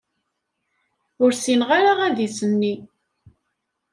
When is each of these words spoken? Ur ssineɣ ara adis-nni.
Ur 1.23 1.31
ssineɣ 1.33 1.69
ara 1.77 1.93
adis-nni. 2.07 2.73